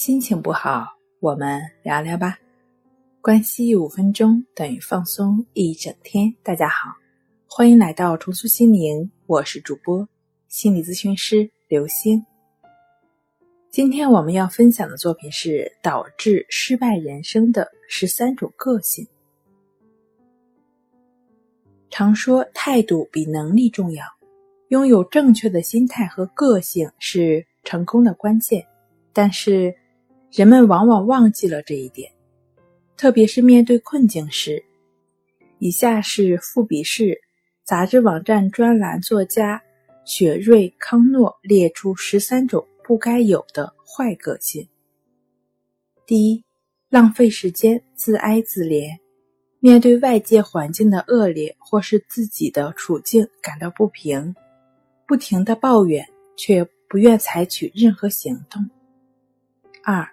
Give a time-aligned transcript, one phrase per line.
[0.00, 0.86] 心情不好，
[1.20, 2.38] 我们聊聊吧。
[3.20, 6.34] 关系五分钟等于放松一整天。
[6.42, 6.88] 大家好，
[7.46, 10.08] 欢迎来到重塑心灵，我是主播
[10.48, 12.24] 心理咨询师刘星。
[13.68, 19.06] 今天我们要分享的作品是导致失败人生的十三种个性。
[21.90, 24.06] 常说态度比能力重要，
[24.68, 28.66] 拥有正确的心态和个性是成功的关键。
[29.12, 29.74] 但是，
[30.32, 32.12] 人们往往忘记了这一点，
[32.96, 34.64] 特别是面对困境时。
[35.58, 37.20] 以下是复比士
[37.64, 39.60] 杂志网站专栏作家
[40.04, 44.68] 雪瑞康诺列出十三种不该有的坏个性。
[46.06, 46.44] 第一，
[46.88, 48.98] 浪费时间，自哀自怜。
[49.58, 54.34] 面对外界环境的恶劣或是自己的处境感到不平，
[55.06, 58.70] 不停的抱怨，却不愿采取任何行动。
[59.84, 60.08] 二，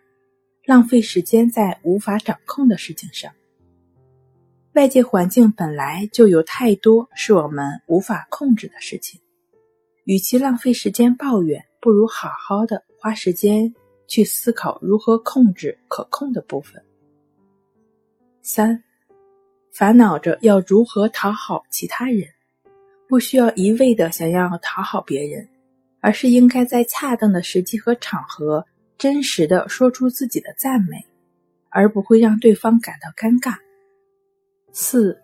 [0.68, 3.32] 浪费时间在无法掌控的事情上。
[4.74, 9.18] 外界环境本来就有太多是我们无法控制的事情，
[10.04, 13.74] 与其浪费时间抱怨，不如好好的花时间
[14.10, 16.84] 去思考如何控制可控的部分。
[18.42, 18.84] 三，
[19.72, 22.28] 烦恼着要如何讨好其他人，
[23.08, 25.48] 不需要一味的想要讨好别人，
[26.02, 28.66] 而是应该在恰当的时机和场合。
[28.98, 31.06] 真实的说出自己的赞美，
[31.70, 33.56] 而不会让对方感到尴尬。
[34.72, 35.22] 四，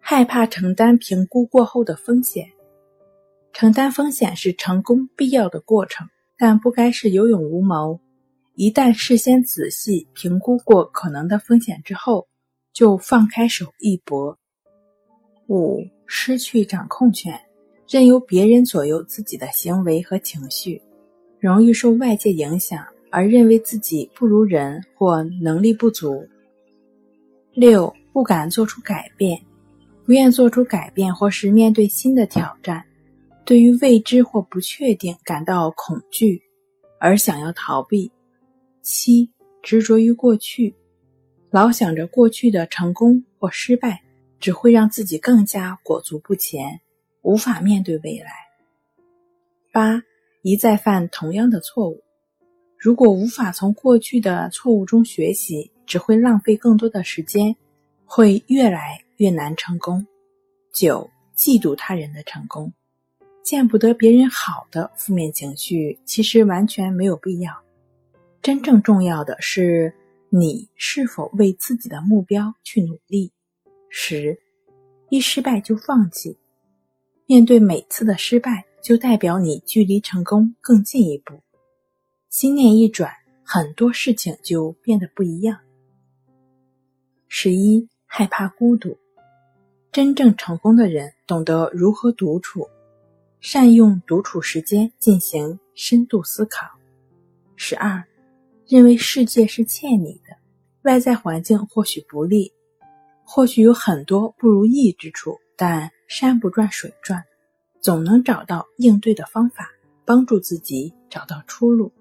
[0.00, 2.46] 害怕承担评估过后的风险。
[3.52, 8.00] 承担风险是成功必要的过程，但不该是有勇无谋。
[8.54, 12.26] 一旦事先仔细评估过可能的风险之后，
[12.72, 14.38] 就放开手一搏。
[15.48, 17.38] 五，失去掌控权，
[17.86, 20.80] 任由别人左右自己的行为和情绪，
[21.38, 22.82] 容易受外界影响。
[23.12, 26.26] 而认为自己不如人或能力不足。
[27.52, 29.38] 六不敢做出改变，
[30.06, 32.82] 不愿做出改变或是面对新的挑战，
[33.44, 36.42] 对于未知或不确定感到恐惧，
[36.98, 38.10] 而想要逃避。
[38.80, 39.30] 七
[39.62, 40.74] 执着于过去，
[41.50, 44.02] 老想着过去的成功或失败，
[44.40, 46.80] 只会让自己更加裹足不前，
[47.20, 48.32] 无法面对未来。
[49.70, 50.02] 八
[50.42, 52.02] 一再犯同样的错误。
[52.82, 57.54] 如果无法从过去的错误中学习，只会浪费更多的时间，
[58.04, 60.04] 会越来越难成功。
[60.72, 62.72] 九，嫉妒他人的成功，
[63.44, 67.54] 见不得别人好的负面情绪，其实完全没有必要。
[68.42, 69.94] 真正重要的是
[70.28, 73.30] 你是否为自己的目标去努力。
[73.90, 74.36] 十，
[75.08, 76.36] 一失败就放弃，
[77.26, 81.40] 面对每次的失败，就代表你距离成功更进一步。
[82.32, 83.12] 心念一转，
[83.44, 85.58] 很多事情就变得不一样。
[87.28, 88.96] 十一，害怕孤独。
[89.92, 92.66] 真正成功的人懂得如何独处，
[93.40, 96.66] 善用独处时间进行深度思考。
[97.54, 98.02] 十二，
[98.66, 100.34] 认为世界是欠你的，
[100.84, 102.50] 外在环境或许不利，
[103.24, 107.22] 或许有很多不如意之处，但山不转水转，
[107.82, 109.68] 总能找到应对的方法，
[110.06, 111.92] 帮助自己找到出路。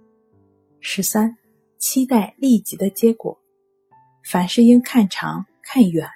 [0.83, 1.37] 十三，
[1.77, 3.37] 期待立即的结果，
[4.23, 6.07] 凡事应看长看远，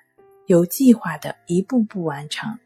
[0.47, 2.57] 有计划的一步步完成。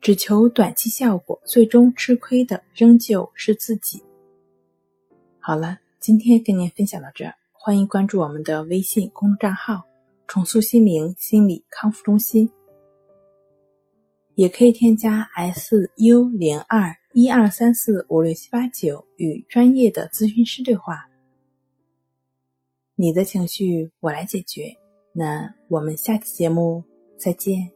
[0.00, 4.02] 只求短期效果，最终吃亏的仍旧是自己。
[5.38, 9.82] 好了，今天跟您分享到这儿，欢迎关注我们的微信公众账号
[10.26, 12.50] “重塑心灵心理康复中心”，
[14.36, 21.06] 也可以添加 s u 零二一二三四五六七八九与专业的咨询师对话。
[22.98, 24.74] 你的情绪我来解决，
[25.12, 26.82] 那我们下期节目
[27.18, 27.75] 再见。